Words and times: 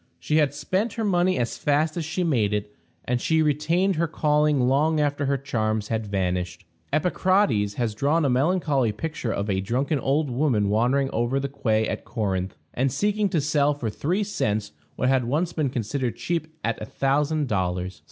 She 0.17 0.37
had 0.37 0.51
spent 0.51 0.93
her 0.93 1.03
money 1.03 1.37
as 1.37 1.59
fast 1.59 1.95
as 1.95 2.03
she 2.03 2.23
made 2.23 2.55
it, 2.55 2.75
and 3.05 3.21
she 3.21 3.43
retained 3.43 3.97
her 3.97 4.07
calling 4.07 4.61
long 4.61 4.99
after 4.99 5.27
her 5.27 5.37
charms 5.37 5.89
had 5.89 6.07
vanished. 6.07 6.65
Epicrates 6.91 7.75
has 7.75 7.93
drawn 7.93 8.25
a 8.25 8.27
melancholy 8.27 8.91
picture 8.91 9.31
of 9.31 9.47
a 9.47 9.61
drunken 9.61 9.99
old 9.99 10.31
woman 10.31 10.69
wandering 10.69 11.11
over 11.13 11.39
the 11.39 11.47
quay 11.49 11.87
at 11.87 12.03
Corinth, 12.03 12.57
and 12.73 12.91
seeking 12.91 13.29
to 13.29 13.39
sell 13.39 13.75
for 13.75 13.91
three 13.91 14.23
cents 14.23 14.71
what 14.95 15.07
had 15.09 15.25
once 15.25 15.53
been 15.53 15.69
considered 15.69 16.15
cheap 16.17 16.47
at 16.63 16.81
a 16.81 16.85
thousand 16.85 17.47
dollars. 17.47 17.99